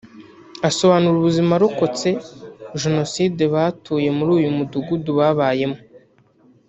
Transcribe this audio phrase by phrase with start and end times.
[0.69, 2.09] Asobanura ubuzima abarokotse
[2.81, 5.79] Jenoside batuye muri uyu mudugudu babayemo